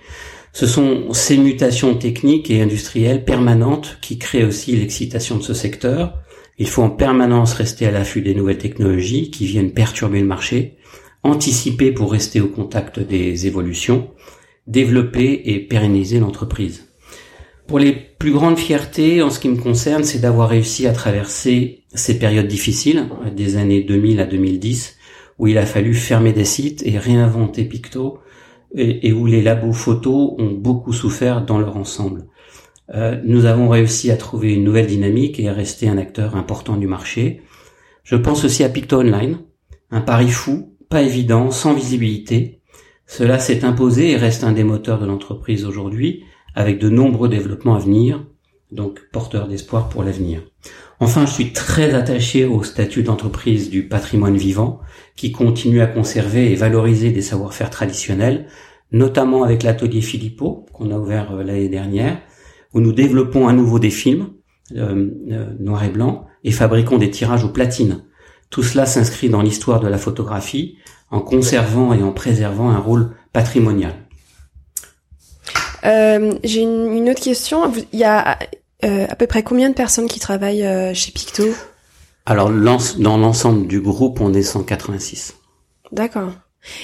Ce 0.53 0.67
sont 0.67 1.13
ces 1.13 1.39
mutations 1.39 1.95
techniques 1.95 2.51
et 2.51 2.61
industrielles 2.61 3.25
permanentes 3.25 3.99
qui 4.01 4.19
créent 4.19 4.45
aussi 4.45 4.77
l'excitation 4.77 5.39
de 5.39 5.43
ce 5.43 5.55
secteur 5.55 6.19
il 6.59 6.69
faut 6.69 6.83
en 6.83 6.91
permanence 6.91 7.55
rester 7.55 7.87
à 7.87 7.91
l'affût 7.91 8.23
des 8.23 8.35
nouvelles 8.35 8.59
technologies 8.59 9.31
qui 9.31 9.47
viennent 9.47 9.73
perturber 9.73 10.21
le 10.21 10.27
marché, 10.27 10.77
anticiper 11.23 11.91
pour 11.91 12.13
rester 12.13 12.41
au 12.41 12.49
contact 12.49 13.01
des 13.01 13.47
évolutions, 13.47 14.11
développer 14.67 15.43
et 15.47 15.61
pérenniser 15.61 16.21
l'entreprise. 16.21 16.89
Pour 17.67 17.79
les 17.79 17.93
plus 17.93 18.33
grandes 18.33 18.59
fiertés, 18.59 19.23
en 19.23 19.31
ce 19.31 19.41
qui 19.41 19.49
me 19.49 19.57
concerne, 19.57 20.05
c'est 20.05 20.19
d'avoir 20.21 20.51
réussi 20.51 20.87
à 20.87 20.93
traverser 20.93 21.85
ces 21.95 22.19
périodes 22.19 22.47
difficiles, 22.47 23.09
des 23.35 23.57
années 23.57 23.83
2000 23.83 24.21
à 24.21 24.27
2010, 24.27 24.97
où 25.39 25.47
il 25.47 25.57
a 25.57 25.67
fallu 25.67 25.95
fermer 25.95 26.33
des 26.33 26.45
sites 26.45 26.83
et 26.87 26.99
réinventer 26.99 27.65
Picto, 27.65 28.19
et, 28.77 29.13
où 29.13 29.27
les 29.27 29.41
labos 29.41 29.73
photos 29.73 30.35
ont 30.39 30.51
beaucoup 30.51 30.93
souffert 30.93 31.45
dans 31.45 31.59
leur 31.59 31.77
ensemble. 31.77 32.27
Euh, 32.93 33.21
nous 33.25 33.47
avons 33.47 33.69
réussi 33.69 34.11
à 34.11 34.17
trouver 34.17 34.53
une 34.53 34.65
nouvelle 34.65 34.87
dynamique 34.87 35.41
et 35.41 35.49
à 35.49 35.53
rester 35.53 35.89
un 35.89 35.97
acteur 35.97 36.37
important 36.37 36.77
du 36.77 36.87
marché. 36.87 37.43
Je 38.03 38.17
pense 38.17 38.45
aussi 38.45 38.63
à 38.65 38.69
Picto 38.69 38.99
Online, 38.99 39.39
un 39.91 40.01
pari 40.01 40.29
fou, 40.29 40.77
pas 40.91 41.03
évident, 41.03 41.51
sans 41.51 41.73
visibilité. 41.73 42.61
Cela 43.07 43.39
s'est 43.39 43.65
imposé 43.65 44.11
et 44.11 44.17
reste 44.17 44.45
un 44.45 44.53
des 44.53 44.65
moteurs 44.65 44.99
de 44.99 45.07
l'entreprise 45.07 45.65
aujourd'hui, 45.65 46.25
avec 46.55 46.79
de 46.79 46.89
nombreux 46.89 47.29
développements 47.29 47.75
à 47.75 47.79
venir, 47.79 48.27
donc 48.71 49.01
porteur 49.13 49.49
d'espoir 49.49 49.89
pour 49.89 50.03
l'avenir. 50.03 50.43
Enfin, 51.01 51.27
je 51.27 51.33
suis 51.33 51.53
très 51.53 51.95
attaché 51.95 52.45
au 52.45 52.63
statut 52.63 53.03
d'entreprise 53.03 53.71
du 53.71 53.89
patrimoine 53.89 54.37
vivant, 54.37 54.81
qui 55.17 55.33
continue 55.33 55.81
à 55.81 55.87
conserver 55.87 56.53
et 56.53 56.55
valoriser 56.55 57.11
des 57.11 57.23
savoir-faire 57.23 57.71
traditionnels, 57.71 58.47
notamment 58.93 59.43
avec 59.43 59.63
l'atelier 59.63 60.01
Philippot, 60.01 60.67
qu'on 60.73 60.91
a 60.91 60.99
ouvert 60.99 61.33
euh, 61.33 61.43
l'année 61.43 61.69
dernière, 61.69 62.21
où 62.75 62.81
nous 62.81 62.93
développons 62.93 63.49
à 63.49 63.53
nouveau 63.53 63.79
des 63.79 63.91
films 63.91 64.31
euh, 64.77 65.11
euh, 65.31 65.47
noir 65.59 65.85
et 65.85 65.89
blanc 65.89 66.27
et 66.43 66.51
fabriquons 66.51 66.99
des 66.99 67.11
tirages 67.11 67.45
au 67.45 67.49
platine. 67.49 68.05
Tout 68.51 68.63
cela 68.63 68.87
s'inscrit 68.87 69.31
dans 69.31 69.43
l'histoire 69.43 69.81
de 69.81 69.89
la 69.89 69.99
photographie 69.99 70.77
en 71.11 71.21
conservant 71.21 71.93
et 71.93 72.03
en 72.03 72.13
préservant 72.13 72.71
un 72.71 72.79
rôle 72.79 73.15
patrimonial. 73.33 73.95
J'ai 75.83 76.63
une, 76.63 77.09
autre 77.11 77.21
question. 77.21 77.71
Il 77.93 77.99
y 77.99 78.05
a 78.05 78.39
à 78.83 79.17
peu 79.17 79.27
près 79.27 79.43
combien 79.43 79.69
de 79.69 79.75
personnes 79.75 80.07
qui 80.07 80.19
travaillent 80.19 80.67
chez 80.95 81.13
Picto? 81.13 81.45
Alors 82.27 82.49
dans 82.51 83.19
l'ensemble 83.19 83.67
du 83.67 83.81
groupe, 83.81 84.21
on 84.21 84.33
est 84.33 84.43
186. 84.43 85.35
D'accord. 85.93 86.33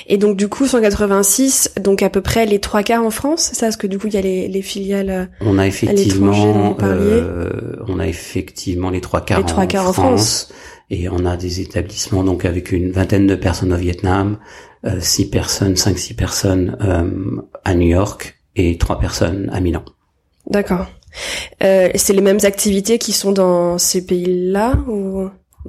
Et 0.07 0.19
donc 0.19 0.37
du 0.37 0.49
coup 0.49 0.67
186, 0.67 1.73
donc 1.81 2.03
à 2.03 2.11
peu 2.11 2.21
près 2.21 2.47
les 2.47 2.59
trois 2.59 2.83
quarts 2.83 3.05
en 3.05 3.11
France, 3.11 3.49
c'est 3.51 3.55
ça 3.55 3.67
Parce 3.67 3.77
que 3.77 3.87
du 3.87 3.99
coup 3.99 4.09
il 4.09 4.15
y 4.15 4.19
a 4.19 4.21
les, 4.21 4.49
les 4.49 4.63
filiales. 4.63 5.11
Euh, 5.11 5.27
on 5.41 5.59
a 5.59 5.67
effectivement, 5.67 6.77
euh, 6.83 7.77
on 7.87 7.99
a 7.99 8.07
effectivement 8.07 8.91
les 8.91 9.01
trois 9.01 9.23
quarts, 9.23 9.39
les 9.39 9.47
trois 9.47 9.67
quarts 9.67 9.89
en, 9.89 9.93
France, 9.93 10.53
et 10.91 11.09
on 11.09 11.25
a 11.25 11.37
des 11.37 11.61
établissements 11.61 12.25
donc 12.25 12.45
avec 12.45 12.73
une 12.73 12.91
vingtaine 12.91 13.27
de 13.27 13.35
personnes 13.35 13.73
au 13.73 13.77
Vietnam, 13.77 14.39
euh, 14.87 14.99
six 15.01 15.29
personnes, 15.29 15.77
cinq 15.77 15.99
six 15.99 16.15
personnes 16.15 16.77
euh, 16.81 17.43
à 17.65 17.75
New 17.75 17.89
York 17.89 18.39
et 18.57 18.79
trois 18.79 18.99
personnes 18.99 19.51
à 19.53 19.61
Milan. 19.61 19.85
D'accord. 20.49 20.87
Euh, 21.63 21.91
c'est 21.95 22.13
les 22.13 22.23
mêmes 22.23 22.39
activités 22.45 22.99
qui 22.99 23.13
sont 23.13 23.33
dans 23.33 23.79
ces 23.79 24.07
pays-là 24.07 24.77
ou? 24.89 25.29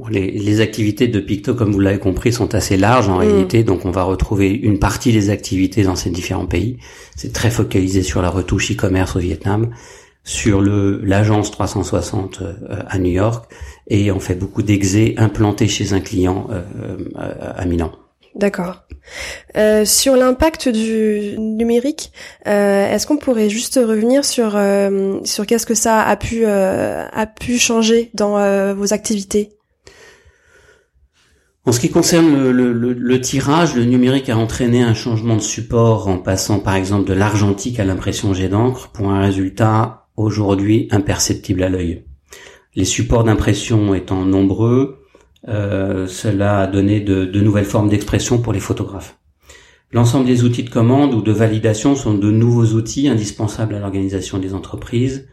Les, 0.09 0.31
les, 0.31 0.61
activités 0.61 1.07
de 1.07 1.19
Picto, 1.19 1.53
comme 1.53 1.71
vous 1.71 1.79
l'avez 1.79 1.99
compris, 1.99 2.31
sont 2.31 2.55
assez 2.55 2.77
larges 2.77 3.09
en 3.09 3.17
mm. 3.17 3.19
réalité, 3.19 3.63
donc 3.63 3.85
on 3.85 3.91
va 3.91 4.03
retrouver 4.03 4.49
une 4.49 4.79
partie 4.79 5.11
des 5.11 5.29
activités 5.29 5.83
dans 5.83 5.95
ces 5.95 6.09
différents 6.09 6.45
pays. 6.45 6.77
C'est 7.15 7.33
très 7.33 7.51
focalisé 7.51 8.01
sur 8.03 8.21
la 8.21 8.29
retouche 8.29 8.71
e-commerce 8.71 9.15
au 9.15 9.19
Vietnam, 9.19 9.71
sur 10.23 10.61
le 10.61 11.01
l'agence 11.03 11.51
360 11.51 12.41
euh, 12.41 12.53
à 12.87 12.99
New 12.99 13.11
York, 13.11 13.51
et 13.87 14.11
on 14.11 14.19
fait 14.19 14.35
beaucoup 14.35 14.61
d'exés 14.63 15.15
implantés 15.17 15.67
chez 15.67 15.93
un 15.93 15.99
client 15.99 16.47
euh, 16.51 16.61
euh, 17.17 17.53
à 17.55 17.65
Milan. 17.65 17.91
D'accord. 18.33 18.83
Euh, 19.57 19.83
sur 19.83 20.15
l'impact 20.15 20.69
du 20.69 21.37
numérique, 21.37 22.13
euh, 22.47 22.89
est-ce 22.89 23.05
qu'on 23.05 23.17
pourrait 23.17 23.49
juste 23.49 23.75
revenir 23.75 24.23
sur 24.23 24.57
sur 25.25 25.45
qu'est-ce 25.45 25.65
que 25.65 25.75
ça 25.75 26.01
a 26.01 26.15
pu 26.15 26.45
a 26.45 27.27
pu 27.27 27.57
changer 27.57 28.09
dans 28.13 28.73
vos 28.73 28.93
activités? 28.93 29.49
En 31.63 31.71
ce 31.71 31.79
qui 31.79 31.89
concerne 31.89 32.49
le, 32.49 33.21
tirage, 33.21 33.75
le 33.75 33.85
numérique 33.85 34.29
a 34.29 34.37
entraîné 34.37 34.81
un 34.81 34.95
changement 34.95 35.35
de 35.35 35.41
support 35.41 36.07
en 36.07 36.17
passant 36.17 36.59
par 36.59 36.73
exemple 36.73 37.07
de 37.07 37.13
l'argentique 37.13 37.79
à 37.79 37.85
l'impression 37.85 38.33
jet 38.33 38.49
d'encre 38.49 38.89
pour 38.89 39.11
un 39.11 39.21
résultat 39.21 40.07
aujourd'hui 40.17 40.87
imperceptible 40.89 41.61
à 41.61 41.69
l'œil. 41.69 42.05
Les 42.75 42.85
supports 42.85 43.23
d'impression 43.23 43.93
étant 43.93 44.25
nombreux, 44.25 45.03
euh, 45.49 46.07
cela 46.07 46.61
a 46.61 46.67
donné 46.67 46.99
de, 46.99 47.25
de 47.25 47.41
nouvelles 47.41 47.65
formes 47.65 47.89
d'expression 47.89 48.39
pour 48.39 48.53
les 48.53 48.59
photographes. 48.59 49.19
L'ensemble 49.91 50.25
des 50.25 50.43
outils 50.43 50.63
de 50.63 50.69
commande 50.69 51.13
ou 51.13 51.21
de 51.21 51.31
validation 51.31 51.95
sont 51.95 52.15
de 52.15 52.31
nouveaux 52.31 52.73
outils 52.73 53.07
indispensables 53.07 53.75
à 53.75 53.79
l'organisation 53.79 54.39
des 54.39 54.55
entreprises, 54.55 55.27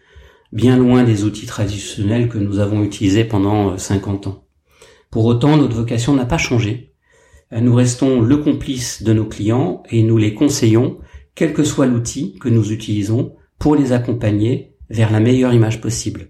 bien 0.52 0.76
loin 0.76 1.04
des 1.04 1.24
outils 1.24 1.46
traditionnels 1.46 2.28
que 2.28 2.38
nous 2.38 2.58
avons 2.58 2.82
utilisés 2.82 3.24
pendant 3.24 3.78
50 3.78 4.26
ans. 4.26 4.47
Pour 5.10 5.24
autant, 5.24 5.56
notre 5.56 5.74
vocation 5.74 6.14
n'a 6.14 6.26
pas 6.26 6.38
changé. 6.38 6.92
Nous 7.50 7.74
restons 7.74 8.20
le 8.20 8.36
complice 8.36 9.02
de 9.02 9.12
nos 9.14 9.24
clients 9.24 9.82
et 9.90 10.02
nous 10.02 10.18
les 10.18 10.34
conseillons, 10.34 10.98
quel 11.34 11.54
que 11.54 11.64
soit 11.64 11.86
l'outil 11.86 12.36
que 12.38 12.48
nous 12.48 12.72
utilisons, 12.72 13.34
pour 13.58 13.74
les 13.74 13.92
accompagner 13.92 14.74
vers 14.90 15.10
la 15.10 15.20
meilleure 15.20 15.54
image 15.54 15.80
possible. 15.80 16.28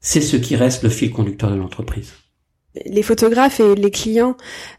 C'est 0.00 0.20
ce 0.20 0.36
qui 0.36 0.56
reste 0.56 0.82
le 0.82 0.88
fil 0.88 1.10
conducteur 1.10 1.50
de 1.50 1.56
l'entreprise. 1.56 2.12
Les 2.86 3.02
photographes 3.02 3.58
et 3.58 3.74
les 3.74 3.90
clients, 3.90 4.36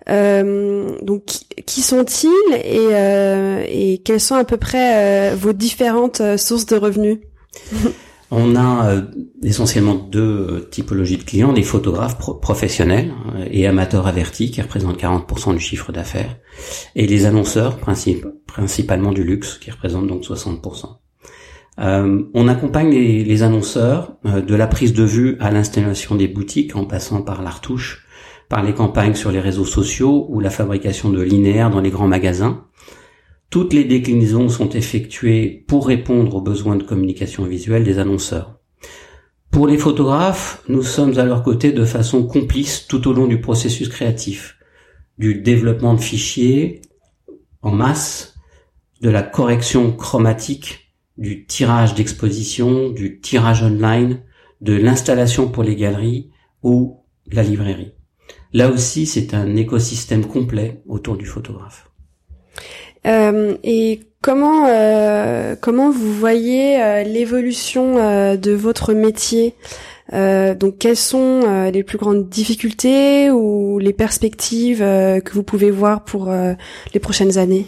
euh, 0.10 0.98
donc 1.02 1.26
qui 1.66 1.82
sont-ils 1.82 2.30
et, 2.54 2.88
euh, 2.94 3.66
et 3.68 4.02
quelles 4.06 4.22
sont 4.22 4.36
à 4.36 4.46
peu 4.46 4.56
près 4.56 5.32
euh, 5.32 5.36
vos 5.36 5.52
différentes 5.52 6.22
sources 6.38 6.66
de 6.66 6.78
revenus? 6.78 7.20
On 8.34 8.56
a 8.56 8.88
euh, 8.88 9.02
essentiellement 9.44 9.94
deux 9.94 10.22
euh, 10.22 10.60
typologies 10.72 11.18
de 11.18 11.24
clients, 11.24 11.52
des 11.52 11.64
photographes 11.64 12.18
professionnels 12.18 13.12
euh, 13.36 13.46
et 13.52 13.68
amateurs 13.68 14.08
avertis 14.08 14.52
qui 14.52 14.62
représentent 14.62 14.98
40% 14.98 15.54
du 15.54 15.60
chiffre 15.60 15.92
d'affaires, 15.92 16.38
et 16.96 17.08
les 17.08 17.26
annonceurs 17.26 17.78
principalement 17.78 19.12
du 19.12 19.26
luxe 19.26 19.58
qui 19.58 19.70
représentent 19.70 20.08
donc 20.08 20.24
60%. 20.24 20.86
on 21.78 22.48
accompagne 22.48 22.92
les, 22.92 23.44
annonceurs 23.44 24.14
de 24.24 24.56
la 24.56 24.68
prise 24.68 24.94
de 24.94 25.04
vue 25.04 25.36
à 25.42 25.52
l'installation 25.52 26.16
des 26.16 26.30
boutiques 26.30 26.78
en 26.78 26.86
passant 26.86 27.22
par 27.24 27.42
la 27.42 27.50
retouche, 27.50 28.08
par 28.48 28.64
les 28.64 28.74
campagnes 28.74 29.16
sur 29.16 29.32
les 29.32 29.42
réseaux 29.42 29.66
sociaux 29.66 30.28
ou 30.30 30.40
la 30.40 30.50
fabrication 30.50 31.10
de 31.10 31.22
linéaires 31.22 31.70
dans 31.70 31.82
les 31.82 31.90
grands 31.90 32.08
magasins, 32.08 32.64
toutes 33.52 33.74
les 33.74 33.84
déclinaisons 33.84 34.48
sont 34.48 34.70
effectuées 34.70 35.66
pour 35.68 35.86
répondre 35.86 36.36
aux 36.36 36.42
besoins 36.42 36.78
de 36.78 36.84
communication 36.84 37.44
visuelle 37.44 37.84
des 37.84 38.00
annonceurs. 38.00 38.60
Pour 39.52 39.68
les 39.68 39.78
photographes, 39.78 40.64
nous 40.70 40.82
sommes 40.82 41.20
à 41.20 41.26
leur 41.26 41.44
côté 41.44 41.74
de 41.74 41.84
façon 41.84 42.26
complice 42.26 42.88
tout 42.88 43.10
au 43.10 43.14
long 43.14 43.28
du 43.28 43.42
processus 43.42 43.90
créatif, 43.90 44.58
du 45.18 45.42
développement 45.42 45.94
de 45.94 46.00
fichiers 46.00 46.82
en 47.62 47.72
masse, 47.72 48.36
de 49.02 49.10
la 49.10 49.22
correction 49.22 49.92
chromatique, 49.92 50.96
du 51.18 51.46
tirage 51.46 51.94
d'exposition, 51.94 52.90
du 52.90 53.20
tirage 53.20 53.64
online, 53.64 54.22
de 54.62 54.74
l'installation 54.74 55.50
pour 55.50 55.64
les 55.64 55.76
galeries 55.76 56.32
ou 56.64 57.02
la 57.30 57.44
librairie. 57.44 57.92
Là 58.54 58.72
aussi, 58.72 59.06
c'est 59.06 59.34
un 59.34 59.58
écosystème 59.58 60.26
complet 60.26 60.82
autour 60.88 61.18
du 61.18 61.26
photographe. 61.26 61.92
Euh, 63.08 63.56
et 63.64 64.02
comment 64.22 64.68
euh, 64.68 65.56
comment 65.60 65.90
vous 65.90 66.14
voyez 66.14 66.82
euh, 66.82 67.04
l'évolution 67.04 67.96
de 68.38 68.52
votre 68.52 68.94
métier? 68.94 69.56
Donc 70.12 70.78
quelles 70.78 70.98
sont 70.98 71.70
les 71.72 71.84
plus 71.84 71.98
grandes 71.98 72.28
difficultés 72.28 73.32
ou 73.32 73.80
les 73.80 73.94
perspectives 73.94 74.80
que 74.80 75.32
vous 75.32 75.44
pouvez 75.44 75.72
voir 75.72 76.04
pour 76.04 76.30
les 76.94 77.00
prochaines 77.00 77.38
années? 77.38 77.66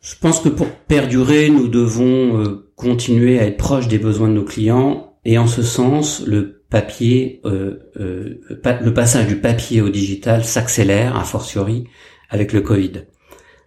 Je 0.00 0.16
pense 0.20 0.40
que 0.40 0.48
pour 0.48 0.66
perdurer, 0.66 1.50
nous 1.50 1.68
devons 1.68 2.58
continuer 2.74 3.38
à 3.38 3.44
être 3.44 3.58
proche 3.58 3.86
des 3.86 3.98
besoins 3.98 4.26
de 4.26 4.32
nos 4.32 4.44
clients 4.44 5.14
et 5.24 5.38
en 5.38 5.46
ce 5.46 5.62
sens, 5.62 6.20
le 6.26 6.64
papier, 6.68 7.40
le 7.44 8.90
passage 8.92 9.28
du 9.28 9.36
papier 9.36 9.82
au 9.82 9.90
digital 9.90 10.44
s'accélère 10.44 11.16
a 11.16 11.22
fortiori 11.22 11.84
avec 12.28 12.52
le 12.52 12.60
Covid. 12.60 13.04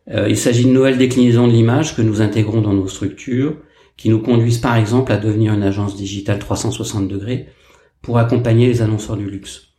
Euh, 0.10 0.30
il 0.30 0.38
s'agit 0.38 0.66
de 0.66 0.72
nouvelles 0.72 0.98
déclinaisons 0.98 1.48
de 1.48 1.52
l'image 1.52 1.96
que 1.96 2.02
nous 2.02 2.22
intégrons 2.22 2.62
dans 2.62 2.74
nos 2.74 2.88
structures, 2.88 3.58
qui 3.98 4.10
nous 4.10 4.22
conduisent 4.22 4.60
par 4.60 4.76
exemple 4.76 5.12
à 5.12 5.18
devenir 5.18 5.54
une 5.54 5.64
agence 5.64 5.96
digitale 5.96 6.40
360 6.40 7.08
degrés 7.08 7.48
pour 8.02 8.20
accompagner 8.20 8.68
les 8.68 8.82
annonceurs 8.82 9.18
du 9.18 9.30
luxe. 9.30 9.74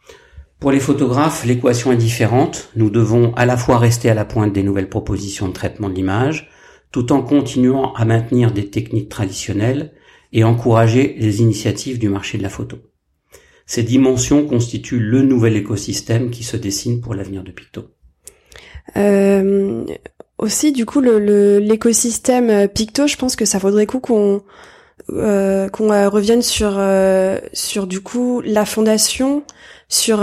Pour 0.58 0.73
les 0.73 0.80
photographes, 0.80 1.44
l'équation 1.44 1.92
est 1.92 1.97
différente. 1.97 2.70
Nous 2.75 2.90
devons 2.90 3.32
à 3.37 3.47
la 3.47 3.56
fois 3.56 3.78
rester 3.78 4.11
à 4.11 4.14
la 4.14 4.25
pointe 4.25 4.52
des 4.52 4.64
nouvelles 4.64 4.88
propositions 4.88 5.49
de 5.49 5.52
traitement 5.52 5.88
de 5.88 5.94
l'image, 5.94 6.50
tout 6.90 7.12
en 7.12 7.23
continuant 7.23 7.94
à 7.94 8.04
maintenir 8.04 8.50
des 8.50 8.68
techniques 8.68 9.08
traditionnelles 9.08 9.92
et 10.32 10.42
encourager 10.42 11.14
les 11.18 11.40
initiatives 11.40 11.99
du 11.99 12.08
marché 12.08 12.38
de 12.38 12.42
la 12.42 12.49
photo. 12.49 12.78
Ces 13.66 13.82
dimensions 13.82 14.47
constituent 14.47 14.99
le 14.99 15.23
nouvel 15.23 15.56
écosystème 15.56 16.30
qui 16.30 16.42
se 16.42 16.56
dessine 16.56 17.00
pour 17.00 17.14
l'avenir 17.14 17.44
de 17.44 17.52
Picto. 17.52 17.90
Euh, 18.96 19.84
aussi 20.38 20.72
du 20.72 20.86
coup 20.86 21.00
l'écosystème 21.00 22.50
euh, 22.50 22.66
Picto, 22.68 23.06
je 23.06 23.16
pense 23.16 23.36
que 23.36 23.44
ça 23.44 23.58
vaudrait 23.58 23.86
coup 23.86 24.00
qu'on 24.00 24.42
euh, 25.10 25.68
qu'on 25.70 25.90
euh, 25.90 26.08
revienne 26.10 26.42
sur 26.42 26.74
euh, 26.76 27.38
sur 27.54 27.86
du 27.86 28.00
coup 28.00 28.42
la 28.44 28.66
fondation, 28.66 29.42
sur 29.88 30.22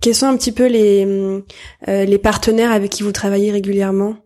quels 0.00 0.14
sont 0.14 0.26
un 0.26 0.36
petit 0.36 0.52
peu 0.52 0.66
les 0.66 1.42
les 1.86 2.18
partenaires 2.18 2.72
avec 2.72 2.90
qui 2.90 3.04
vous 3.04 3.12
travaillez 3.12 3.52
régulièrement? 3.52 4.16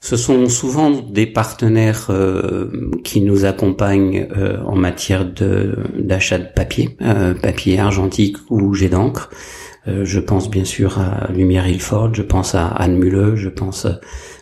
Ce 0.00 0.16
sont 0.16 0.48
souvent 0.50 0.90
des 0.90 1.26
partenaires 1.26 2.10
qui 3.02 3.22
nous 3.22 3.46
accompagnent 3.46 4.28
en 4.66 4.76
matière 4.76 5.24
de 5.24 5.78
d'achat 5.98 6.38
de 6.38 6.48
papier, 6.54 6.98
papier 7.40 7.78
argentique 7.78 8.36
ou 8.50 8.74
jet 8.74 8.90
d'encre. 8.90 9.30
Je 9.86 10.20
pense 10.20 10.50
bien 10.50 10.64
sûr 10.64 10.98
à 10.98 11.30
Lumière 11.32 11.68
Ilford, 11.68 12.14
je 12.14 12.22
pense 12.22 12.54
à 12.54 12.66
Anne 12.66 12.96
Mulle, 12.96 13.36
je 13.36 13.48
pense 13.48 13.86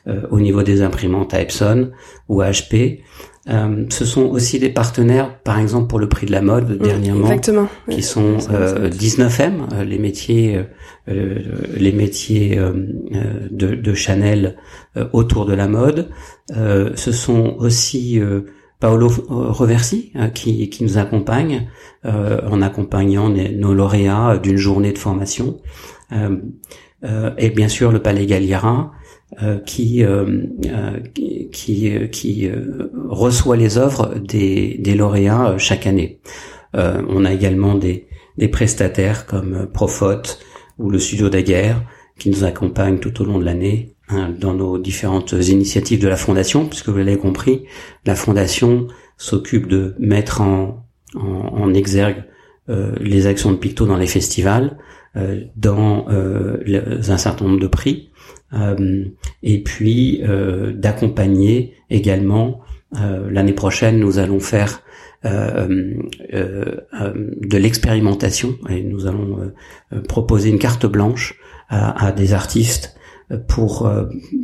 euh, 0.06 0.20
au 0.30 0.38
niveau 0.38 0.62
des 0.62 0.82
imprimantes 0.82 1.32
à 1.32 1.40
Epson 1.40 1.90
ou 2.28 2.42
à 2.42 2.50
HP. 2.50 3.00
Euh, 3.48 3.86
ce 3.88 4.04
sont 4.04 4.24
aussi 4.24 4.58
des 4.58 4.68
partenaires, 4.68 5.38
par 5.40 5.58
exemple 5.58 5.86
pour 5.88 5.98
le 5.98 6.10
prix 6.10 6.26
de 6.26 6.32
la 6.32 6.42
mode 6.42 6.76
dernièrement, 6.76 7.30
qui 7.88 8.02
sont 8.02 8.36
19M, 8.36 9.52
euh, 9.72 9.84
les 9.84 9.98
métiers, 9.98 10.62
les 11.06 11.92
métiers 11.92 12.60
de, 13.50 13.74
de, 13.74 13.94
Chanel 13.94 14.56
autour 15.12 15.46
de 15.46 15.54
la 15.54 15.68
mode. 15.68 16.10
ce 16.50 17.12
sont 17.12 17.56
aussi 17.58 18.20
Paolo 18.84 19.08
Reversi 19.08 20.12
qui, 20.34 20.68
qui 20.68 20.84
nous 20.84 20.98
accompagne 20.98 21.70
en 22.04 22.60
accompagnant 22.60 23.30
nos 23.30 23.72
lauréats 23.72 24.36
d'une 24.36 24.58
journée 24.58 24.92
de 24.92 24.98
formation. 24.98 25.56
et 26.12 27.48
bien 27.48 27.68
sûr 27.68 27.92
le 27.92 28.00
Palais 28.00 28.26
Galliera, 28.26 28.92
qui, 29.64 30.04
reçoit 33.08 33.56
les 33.56 33.78
œuvres 33.78 34.16
des, 34.18 34.94
lauréats 34.94 35.56
chaque 35.56 35.86
année. 35.86 36.20
on 36.74 37.24
a 37.24 37.32
également 37.32 37.76
des, 37.76 38.06
des 38.36 38.48
prestataires 38.48 39.24
comme 39.24 39.66
Profot 39.72 40.20
ou 40.78 40.90
le 40.90 40.98
Studio 40.98 41.30
Daguerre 41.30 41.82
qui 42.18 42.28
nous 42.28 42.44
accompagnent 42.44 42.98
tout 42.98 43.22
au 43.22 43.24
long 43.24 43.38
de 43.38 43.46
l'année 43.46 43.93
dans 44.10 44.54
nos 44.54 44.78
différentes 44.78 45.32
initiatives 45.32 46.00
de 46.00 46.08
la 46.08 46.16
Fondation, 46.16 46.66
puisque 46.66 46.88
vous 46.88 46.98
l'avez 46.98 47.16
compris, 47.16 47.64
la 48.04 48.14
Fondation 48.14 48.88
s'occupe 49.16 49.66
de 49.66 49.94
mettre 49.98 50.40
en, 50.40 50.86
en, 51.14 51.72
exergue 51.74 52.24
euh, 52.68 52.92
les 53.00 53.26
actions 53.26 53.52
de 53.52 53.56
Picto 53.56 53.86
dans 53.86 53.96
les 53.96 54.06
festivals, 54.06 54.76
euh, 55.16 55.44
dans 55.56 56.06
euh, 56.10 57.00
un 57.08 57.16
certain 57.16 57.46
nombre 57.46 57.60
de 57.60 57.66
prix, 57.66 58.10
et 59.42 59.64
puis 59.64 60.22
d'accompagner 60.74 61.74
également. 61.90 62.60
L'année 62.92 63.52
prochaine, 63.52 63.98
nous 63.98 64.20
allons 64.20 64.38
faire 64.38 64.82
de 65.24 65.98
l'expérimentation 67.56 68.56
et 68.70 68.84
nous 68.84 69.08
allons 69.08 69.52
proposer 70.06 70.50
une 70.50 70.60
carte 70.60 70.86
blanche 70.86 71.34
à, 71.68 72.06
à 72.06 72.12
des 72.12 72.32
artistes 72.32 72.94
pour 73.48 73.90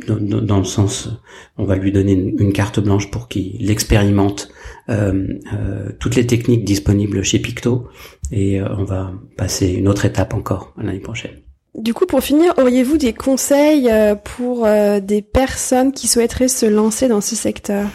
dans, 0.07 0.57
le 0.57 0.63
sens 0.63 1.09
on 1.57 1.65
va 1.65 1.75
lui 1.75 1.91
donner 1.91 2.13
une, 2.13 2.53
carte 2.53 2.79
blanche 2.79 3.11
pour 3.11 3.27
qu'il 3.27 3.69
expérimente 3.69 4.49
euh, 4.89 5.27
euh, 5.53 5.89
toutes 5.99 6.15
les 6.15 6.25
techniques 6.25 6.65
disponibles 6.65 7.23
chez 7.23 7.39
Picto. 7.39 7.87
Et 8.31 8.59
euh, 8.59 8.67
on 8.77 8.83
va 8.83 9.11
passer 9.37 9.67
une 9.67 9.87
autre 9.87 10.05
étape 10.05 10.33
encore 10.33 10.73
l'année 10.77 10.99
prochaine. 10.99 11.31
Du 11.75 11.93
coup, 11.93 12.05
pour 12.05 12.21
finir, 12.21 12.53
auriez-vous 12.57 12.97
des 12.97 13.13
conseils 13.13 13.89
pour 14.35 14.67
des 14.67 15.21
personnes 15.21 15.93
qui 15.93 16.09
souhaiteraient 16.09 16.49
se 16.49 16.65
lancer 16.65 17.07
dans 17.07 17.21
ce 17.21 17.33
secteur? 17.33 17.87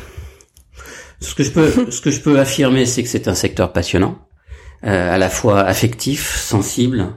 Ce 1.21 1.35
que 1.35 1.43
je 1.43 1.51
peux, 1.51 1.91
ce 1.91 2.01
que 2.01 2.11
je 2.11 2.21
peux 2.21 2.39
affirmer, 2.39 2.87
c'est 2.87 3.03
que 3.03 3.09
c'est 3.09 3.29
un 3.29 3.35
secteur 3.35 3.75
passionnant, 3.75 4.19
à 4.87 5.19
la 5.19 5.29
fois 5.29 5.61
affectif, 5.61 6.37
sensible, 6.37 7.09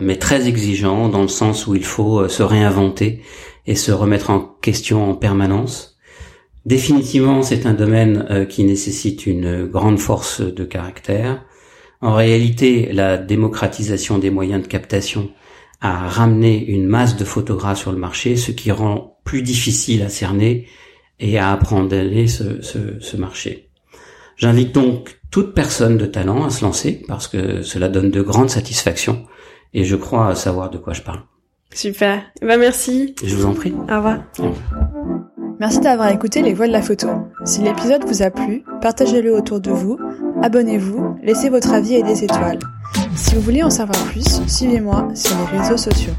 mais 0.00 0.16
très 0.16 0.48
exigeant 0.48 1.08
dans 1.08 1.22
le 1.22 1.28
sens 1.28 1.66
où 1.66 1.74
il 1.74 1.84
faut 1.84 2.28
se 2.28 2.42
réinventer 2.42 3.22
et 3.66 3.74
se 3.74 3.92
remettre 3.92 4.30
en 4.30 4.40
question 4.40 5.10
en 5.10 5.14
permanence. 5.14 5.96
Définitivement, 6.66 7.42
c'est 7.42 7.64
un 7.64 7.74
domaine 7.74 8.26
euh, 8.30 8.44
qui 8.44 8.64
nécessite 8.64 9.24
une 9.24 9.66
grande 9.66 10.00
force 10.00 10.40
de 10.40 10.64
caractère. 10.64 11.44
En 12.00 12.12
réalité, 12.12 12.92
la 12.92 13.18
démocratisation 13.18 14.18
des 14.18 14.30
moyens 14.30 14.62
de 14.62 14.66
captation 14.66 15.30
a 15.80 16.08
ramené 16.08 16.64
une 16.64 16.86
masse 16.86 17.16
de 17.16 17.24
photographes 17.24 17.78
sur 17.78 17.92
le 17.92 17.98
marché, 17.98 18.34
ce 18.34 18.50
qui 18.50 18.72
rend 18.72 19.18
plus 19.24 19.42
difficile 19.42 20.02
à 20.02 20.08
cerner 20.08 20.66
et 21.20 21.38
à 21.38 21.52
apprendre 21.52 21.90
ce, 22.26 22.60
ce, 22.62 22.98
ce 22.98 23.16
marché. 23.16 23.65
J'invite 24.36 24.74
donc 24.74 25.20
toute 25.30 25.54
personne 25.54 25.96
de 25.96 26.06
talent 26.06 26.44
à 26.44 26.50
se 26.50 26.64
lancer 26.64 27.02
parce 27.08 27.28
que 27.28 27.62
cela 27.62 27.88
donne 27.88 28.10
de 28.10 28.22
grandes 28.22 28.50
satisfactions 28.50 29.24
et 29.74 29.84
je 29.84 29.96
crois 29.96 30.34
savoir 30.34 30.70
de 30.70 30.78
quoi 30.78 30.92
je 30.92 31.02
parle. 31.02 31.22
Super. 31.74 32.22
Ben 32.42 32.58
merci. 32.58 33.14
Je 33.22 33.34
vous 33.34 33.46
en 33.46 33.54
prie. 33.54 33.72
Au 33.72 33.96
revoir. 33.96 34.18
Au 34.38 34.42
revoir. 34.42 34.54
Merci 35.58 35.80
d'avoir 35.80 36.10
écouté 36.10 36.42
Les 36.42 36.52
Voix 36.52 36.66
de 36.66 36.72
la 36.72 36.82
Photo. 36.82 37.08
Si 37.44 37.62
l'épisode 37.62 38.04
vous 38.06 38.22
a 38.22 38.30
plu, 38.30 38.62
partagez-le 38.82 39.34
autour 39.34 39.60
de 39.60 39.70
vous, 39.70 39.98
abonnez-vous, 40.42 41.16
laissez 41.22 41.48
votre 41.48 41.72
avis 41.72 41.94
et 41.94 42.02
des 42.02 42.24
étoiles. 42.24 42.58
Si 43.14 43.34
vous 43.34 43.40
voulez 43.40 43.62
en 43.62 43.70
savoir 43.70 43.98
plus, 44.04 44.42
suivez-moi 44.46 45.08
sur 45.14 45.34
les 45.38 45.58
réseaux 45.58 45.78
sociaux. 45.78 46.12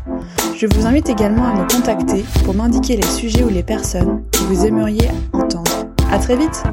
Je 0.56 0.66
vous 0.66 0.88
invite 0.88 1.10
également 1.10 1.46
à 1.46 1.54
me 1.54 1.70
contacter 1.72 2.26
pour 2.44 2.56
m'indiquer 2.56 2.98
les 2.98 3.08
sujets 3.08 3.44
ou 3.44 3.50
les 3.50 3.62
personnes 3.62 4.24
que 4.32 4.40
vous 4.40 4.66
aimeriez 4.66 5.10
entendre. 5.34 5.86
À 6.12 6.18
très 6.18 6.36
vite! 6.36 6.64